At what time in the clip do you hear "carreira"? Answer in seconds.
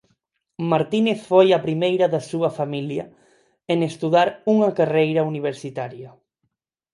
4.79-5.21